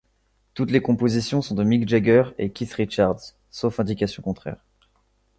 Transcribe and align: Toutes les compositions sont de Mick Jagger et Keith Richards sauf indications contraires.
Toutes 0.55 0.71
les 0.71 0.81
compositions 0.81 1.43
sont 1.43 1.53
de 1.53 1.63
Mick 1.63 1.87
Jagger 1.87 2.23
et 2.39 2.49
Keith 2.51 2.73
Richards 2.73 3.21
sauf 3.51 3.79
indications 3.79 4.23
contraires. 4.23 4.65